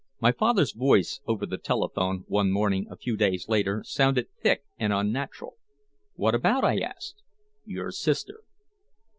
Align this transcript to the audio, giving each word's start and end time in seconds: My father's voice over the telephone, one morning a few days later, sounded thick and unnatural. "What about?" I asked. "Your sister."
My 0.19 0.31
father's 0.31 0.71
voice 0.73 1.21
over 1.27 1.45
the 1.45 1.59
telephone, 1.59 2.23
one 2.27 2.49
morning 2.49 2.87
a 2.89 2.97
few 2.97 3.15
days 3.15 3.47
later, 3.47 3.83
sounded 3.85 4.29
thick 4.41 4.63
and 4.79 4.91
unnatural. 4.91 5.57
"What 6.15 6.33
about?" 6.33 6.63
I 6.63 6.79
asked. 6.79 7.21
"Your 7.65 7.91
sister." 7.91 8.41